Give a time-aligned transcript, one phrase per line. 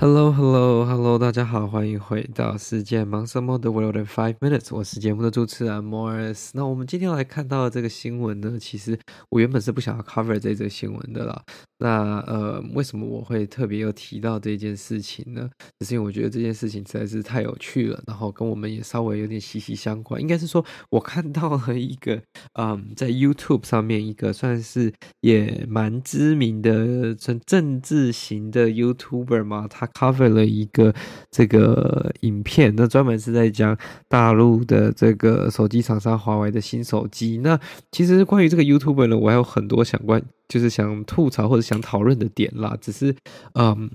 [0.00, 1.18] Hello, Hello, Hello！
[1.18, 6.50] 大家好，欢迎回到世界忙什么的 World in Five Minutes，我是节目的主持人 Morris。
[6.54, 8.96] 那我们今天来看到这个新闻呢，其实
[9.28, 11.42] 我原本是不想要 cover 这则新闻的啦。
[11.78, 15.50] 那呃，为什么我会特别有提到这件事情呢？
[15.84, 20.18] 是因为我觉得这件事情实在是太有趣了，然后跟我们也稍微有点息息相关。
[20.18, 22.18] 应该是说，我看到了一个，
[22.54, 29.86] 嗯，在 YouTube 上面一个算是也蛮知名的政政治型的 YouTuber 嘛，他。
[29.98, 30.94] cover 了一个
[31.28, 33.76] 这个影片，那专门是在讲
[34.06, 37.38] 大陆的这个手机厂商华为的新手机。
[37.38, 37.58] 那
[37.90, 42.76] 其实关于这个 YouTuber 呢，我还有很多想关，就是想吐槽或者想讨论的点啦。
[42.80, 43.14] 只是，
[43.54, 43.90] 嗯。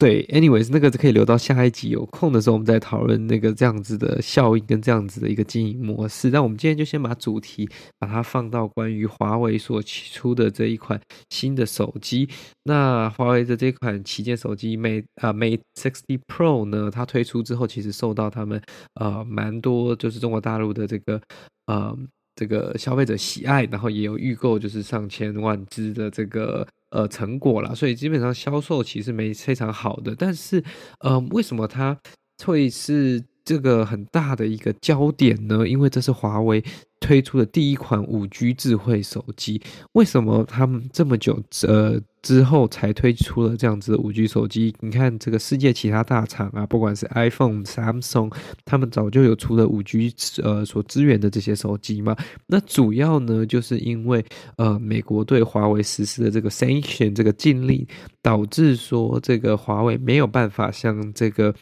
[0.00, 6.30] 对，anyways，那个可以留到下一集有空的时候，我们再讨论那个这样子的效应跟这样子的一个经营模式。
[6.30, 7.68] 那我们今天就先把主题
[7.98, 12.26] 把它放到关于华为所提出的这一款新的手机。
[12.64, 18.58] 那华为的这款旗舰手机 Mate 啊 Mate 60 Pro 呢，它推出之后，其实受到他们
[18.94, 21.20] 呃蛮多就是中国大陆的这个
[21.66, 21.94] 呃
[22.40, 26.66] 这个消费者喜爱，然后也有预购，就是上千万只的这个。
[26.92, 30.60] 呃，成果啦，所以基本上销售其实没非常好的，但是，
[30.98, 31.96] 呃，为什么它
[32.44, 35.66] 会是这个很大的一个焦点呢？
[35.66, 36.62] 因为这是华为。
[37.00, 39.58] 推出的第一款五 G 智慧手机，
[39.92, 44.74] 为什么他们这么久呃之后才推出了这样子的五 G 手机？
[44.80, 48.30] 你看这个世界其他大厂啊，不管是 iPhone、Samsung，
[48.66, 52.14] 他们早就有出了五 G 呃所支援的这些手机嘛。
[52.46, 54.22] 那主要呢，就是因为
[54.58, 57.86] 呃美国对华为实施的这个 sanction 这个禁令，
[58.20, 61.54] 导致说这个华为没有办法像这个。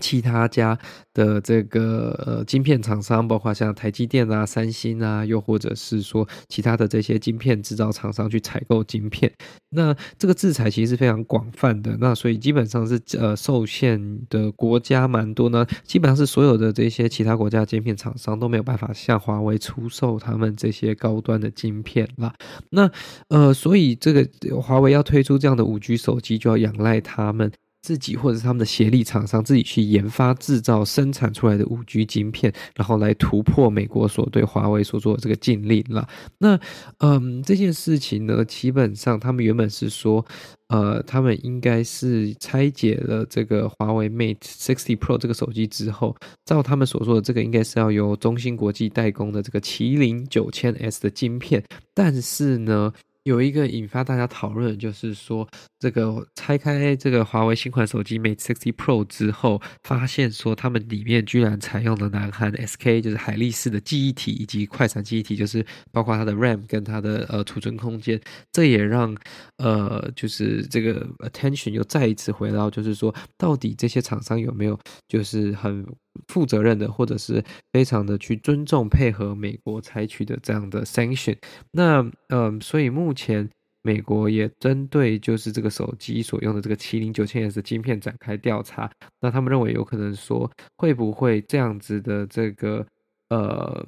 [0.00, 0.78] 其他家
[1.12, 9.32] 的这个呃晶片厂商，包括像台积电啊、三星啊，又或者是说其他的这些晶片制造厂商去采购晶片，
[9.70, 11.96] 那这个制裁其实是非常广泛的。
[12.00, 22.34] 那所以基本上是呃受限的国家蛮多呢，基本上是所有的这些其他国家晶片厂商都没有办法向华为出售他们这些高端的晶片啦。
[22.70, 22.90] 那
[23.28, 24.28] 呃，所以这个
[24.60, 27.50] 华为要推出这样的五 G 手机，就要仰赖他们。
[27.80, 36.06] 自己或者是他们的协力厂商自己去研发制造生产出来的五 G 晶片，然后来突破美国所对华为所做的这个禁令了。
[36.38, 36.58] 那
[36.98, 40.24] 嗯，这件事情呢，基本上他们原本是说，
[40.68, 51.62] 呃，他们应该是拆解了这个华为 Mate 60 Pro 这个手机之后，照他们所说的，这个应该是要由中芯国际代工的这个麒麟九千 S 的晶片，
[51.94, 52.92] 但是呢。
[53.24, 55.46] 有一个引发大家讨论，就是说，
[55.78, 68.18] 这个拆开这个华为新款手机 Mate 60 Pro 之后，发现说他们里面居然采用了南韩 SK，就是海力士的记忆体以及快闪记忆体，就是包括它的 RAM 跟它的呃储存空间，
[68.50, 69.14] 这也让
[69.58, 75.84] 呃就是这个 attention 又再一次回到，就是说到底这些厂商有没有就是很。
[76.26, 77.42] 负责任的，或者是
[77.72, 81.36] 非常的去尊重配合美国采取的这样的 sanction。
[81.70, 83.48] 那嗯、所以目前
[83.82, 88.90] 美国也针对就是这个手机所用的这个麒麟九千 S 的晶片展开调查。
[89.20, 92.86] 那他们认为有可能说，会不会这样子的这个
[93.28, 93.86] 呃。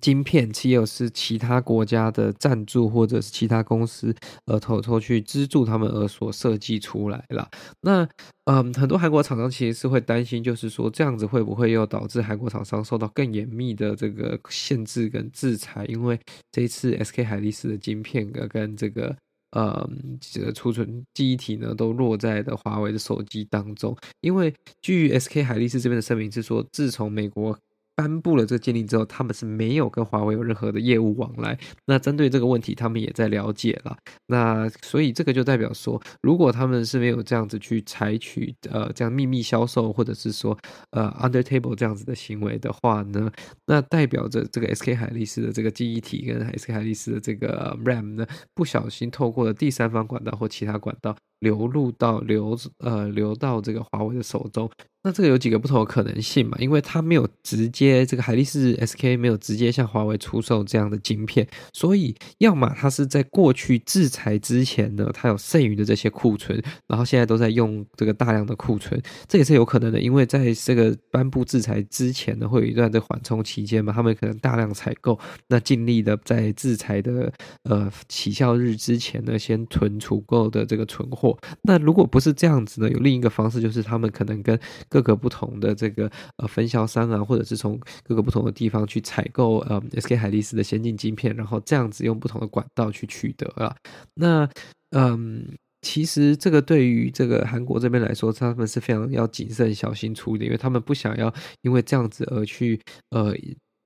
[0.00, 4.14] 晶片其实是其他国家的赞助，或者是其他公司
[4.46, 7.48] 呃偷偷去资助他们而所设计出来了。
[7.82, 8.08] 那
[8.44, 15.84] 嗯，很多韩国厂商其实是会担心，就是说这样子会不会又导致韩国厂商受到更严密的这个限制跟制裁？
[15.84, 16.18] 因为
[16.50, 19.14] 这一次 SK 海力士的晶片跟这个
[19.56, 23.94] 嗯这个储存记忆体呢，都落在了华为的手机当中。
[24.22, 27.54] 因为据 SK 海力士这边的声明是说，自从美国
[27.98, 31.58] 颁布了这个禁令之后，他们是没有跟华为有任何的业务往来。
[31.84, 33.96] 那针对这个问题，他们也在了解了。
[34.28, 40.56] 那所以这个就代表说，如果他们是没有这样子去采取呃这样秘密销售，或者是说
[40.90, 43.28] 呃 under table 这样子的行为的话呢，
[43.66, 54.70] 那代表着这个 SK 海力士的这个记忆体跟 SK 海力士的这个 RAM 呢，不小心透过了第三方管道或其他管道流入到流呃流到这个华为的手中。
[55.04, 56.58] 那这个有几个不同的可能性嘛？
[56.58, 70.00] 因为它没有直接这个海力士 SK 没有直接向华为出售这样的晶片，所以要么它是在过去制裁之前呢，它有剩余的这些库存，然后现在都在用这个大量的库存，这也是有可能的。
[70.00, 77.32] 因为在这个颁布制裁之前呢，会有一段的缓冲期间嘛，他们可能大量采购，那尽力的在制裁的
[77.62, 81.27] 呃起效日之前呢，先囤储够的这个存货。
[81.62, 84.58] 那如果不是这样子呢，有另一个方式，就是他们可能跟
[84.88, 93.74] 各个不同的这个呃分销商啊，或者是从各个不同的地方去采购呃 SK 海力士的先进晶片，然后这样子用不同的管道去取得啊。
[94.14, 94.48] 那
[94.90, 95.46] 嗯，
[95.82, 101.32] 其实这个对于这个韩国这边来说，他们是非常要谨慎小心处理，因为他们不想要
[101.62, 102.80] 因为这样子而去
[103.10, 103.34] 呃。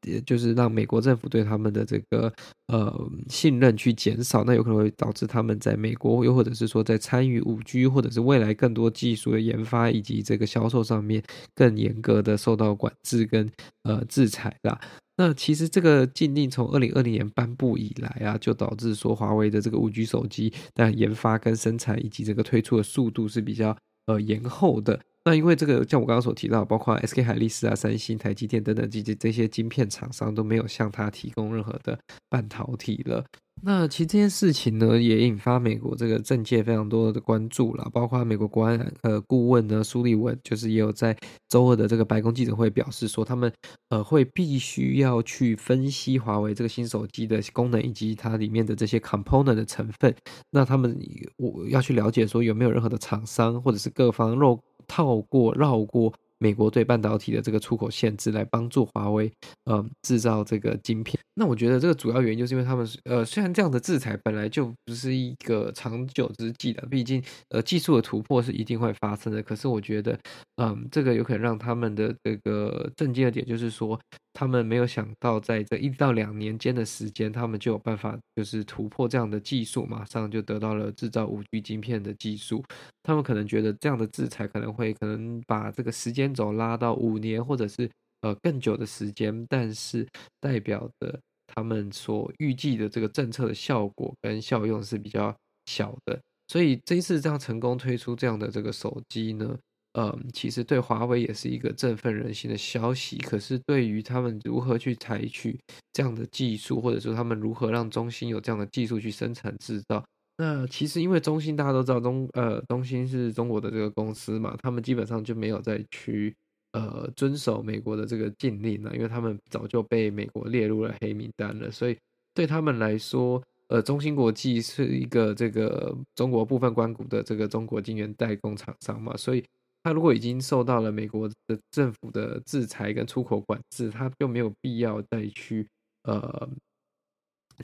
[0.04, 2.32] 也就是让美国政府对他们的这个
[2.68, 11.22] 呃信任去减少，那有可能会导致他们在美国又或者是说在参与五 G 或者是未来更多技术的研发以及这个销售上面
[11.54, 13.50] 更严格的受到管制跟
[13.84, 14.80] 呃制裁啦。
[15.16, 23.76] 那其实这个禁令从二零二零年颁布以来啊，就导致说华为的这个五 G 手机的研发跟生产以及这个推出的速度是比较
[24.06, 24.98] 呃延后的。
[25.24, 31.96] 那因为这个，像我刚刚所提到，包括 SK 海力士啊、三星、台积电等等这些这些晶片厂商都没有向他提供任何的
[32.28, 33.24] 半导体了。
[33.60, 41.16] 那其实这件事情呢，也引发美国这个政界非常多的关注了，包括美国国安呃顾问呢苏利文，就是也有在
[41.48, 43.52] 周二的这个白宫记者会表示说，他们
[43.90, 50.14] 呃会必须要去分析华为这个新手机的功能以及它里面的这些 component 的成分。
[50.50, 50.98] 那他们
[51.36, 54.58] 我要去了解说有没有任何的厂商或者是各方漏。
[54.88, 59.30] 套过绕过美国对半导体的这个出口限制，来帮助华为
[59.66, 61.16] 呃制造这个晶片。
[61.34, 69.40] 那我觉得这个主要原因就是因为他们呃虽然这样的制裁本来就不是一个长久之计的，毕竟呃技术的突破是一定会发生的。
[69.40, 70.18] 可是我觉得
[70.56, 73.98] 嗯、这个有可能让他们的这个震惊的点就是说。
[74.34, 82.64] 他们没有想到，在这一到两年间的时间，他们就有办法，就是突破这样的技术，马上就得到了制造五 G 晶片的技术。
[83.02, 87.90] 他们可能觉得这样的制裁可能会可能把这个时间轴拉到五年，或者是
[88.22, 90.06] 呃更久的时间，但是
[90.40, 95.34] 代表的他们所预计的这个政策的效果跟效用是比较
[95.66, 96.18] 小的。
[96.48, 99.58] 所以这一次这样成功推出这样的这个手机呢，
[99.94, 103.18] 嗯，其实对华为也是一个振奋人心的消息。
[103.18, 105.58] 可是对于他们如何去采取
[105.92, 110.02] 这样的技术，或者说他们如何让中芯有这样的技术去生产制造，
[110.38, 116.34] 那其实因为中芯大家都知道中呃中芯是中国的这个公司嘛，他们基本上就没有再去
[116.72, 121.70] 呃遵守美国的这个禁令了，因为他们早就被美国列入了黑名单了。
[121.70, 121.98] 所以
[122.32, 129.44] 对他们来说，呃，中芯国际是一个这个中国部分关股的这个中国晶圆代工厂商嘛，所以。
[129.82, 135.68] 他如果已经受到了美国的政府的制裁跟出口管制，他就没有必要再去
[136.04, 136.48] 呃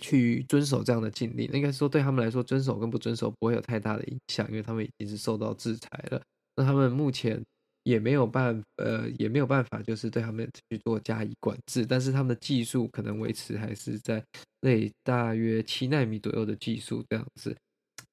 [0.00, 1.48] 去遵守这样的禁令。
[1.52, 6.20] 应该说对他们来说，遵守跟不遵守不会有太大的影响，因为他们已经是受到制裁了。
[6.56, 7.40] 那他们目前
[7.84, 11.86] 也没有办呃也没有办法，就是对他们去做加以管制。
[11.86, 14.22] 但是他们的技术可能维持还是在
[14.60, 17.56] 那大约七纳米左右的技术这样子。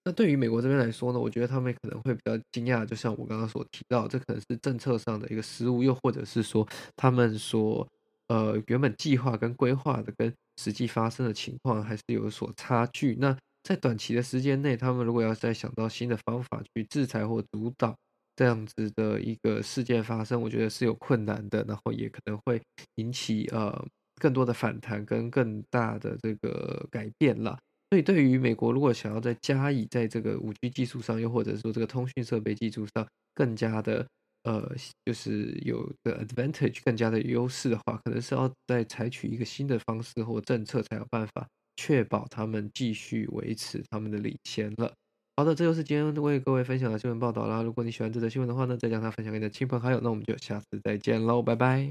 [0.07, 7.87] 那对于美国这边来说呢，我觉得他们可能会比较惊讶，就像我刚刚所提到，这可能是政策上的一个失误，又或者是说他们说，
[8.27, 10.31] 呃，原本计划跟规划的跟
[10.61, 13.15] 实际发生的情况还是有所差距。
[13.19, 17.95] 那在短期的时间内，他们如果要再想到新的方法去制裁或主导
[18.35, 22.61] 这样子的一个事件发生，我觉得是有困难的，然后也可能会
[22.97, 23.83] 引起呃
[24.21, 27.57] 更多的反弹跟更大的这个改变了。
[27.95, 34.05] 所以，对于美国，如果想要再加以在这个五 G 技术上，又或者说这个通讯设备技术上更加的
[34.43, 34.69] 呃，
[35.05, 41.47] 就是有的 advantage，更加的优势的话，可能是要再采取一个新的方式或政策，才有办法
[41.77, 44.91] 确保他们继续维持他们的领先了。
[45.37, 47.61] 好的，这就是今天为各位分享的新闻报道啦。
[47.61, 50.01] 如果你喜欢这则新闻的话呢，再将它分享给你的亲朋好友。
[50.03, 51.89] 那我们就下次再见喽，拜拜。